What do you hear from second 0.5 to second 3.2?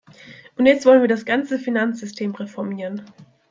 Und jetzt wollen wir das ganze Finanzsystem reformieren.